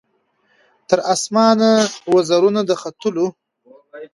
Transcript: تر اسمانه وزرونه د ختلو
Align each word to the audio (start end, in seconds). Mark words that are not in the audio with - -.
تر 0.89 0.99
اسمانه 1.13 1.71
وزرونه 2.13 2.61
د 2.69 2.71
ختلو 2.81 3.27